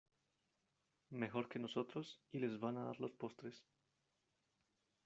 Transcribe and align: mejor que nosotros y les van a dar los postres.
mejor 1.11 1.47
que 1.47 1.59
nosotros 1.59 2.19
y 2.31 2.39
les 2.39 2.59
van 2.59 2.75
a 2.77 2.85
dar 2.85 2.99
los 2.99 3.11
postres. 3.11 3.61